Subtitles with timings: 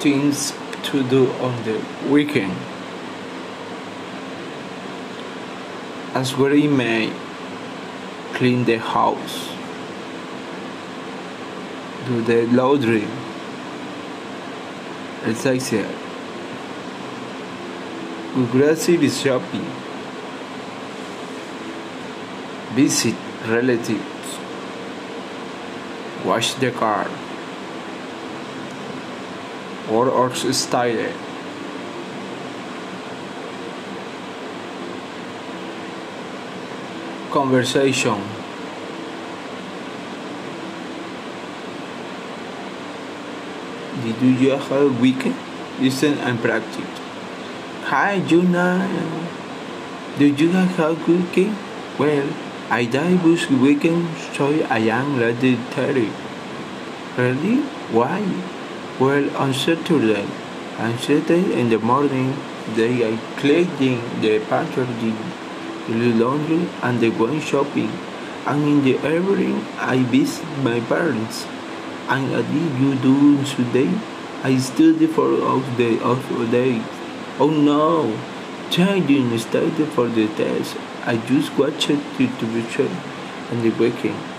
[0.00, 0.52] things
[0.84, 2.56] to do on the weekend.
[6.14, 7.12] As we may
[8.34, 9.50] clean the house,
[12.06, 13.06] do the laundry,
[15.24, 15.84] etc.
[18.34, 19.66] Go grocery shopping,
[22.74, 24.38] visit relatives,
[26.24, 27.08] wash the car,
[29.90, 31.12] or style.
[37.30, 38.22] Conversation.
[44.02, 45.36] Did you have a weekend?
[45.80, 47.00] Listen and practice.
[47.84, 48.88] Hi, Juna.
[50.18, 51.56] Did you have a good weekend?
[51.98, 52.28] Well,
[52.70, 56.12] I did this weekend, so I am ready to tell you.
[57.16, 57.62] Really?
[57.90, 58.22] Why?
[59.00, 60.26] Well, on Saturday,
[60.76, 62.34] on Saturday in the morning,
[62.74, 64.86] they are cleaning the pantry,
[65.86, 67.92] the laundry, and they went shopping.
[68.44, 71.46] And in the evening, I visit my parents.
[72.08, 73.88] And what did you do today?
[74.42, 76.82] I studied for all the other day.
[77.38, 78.18] Oh no!
[78.82, 80.76] I didn't study for the test.
[81.06, 82.90] I just watched the television
[83.52, 84.37] and the weekend.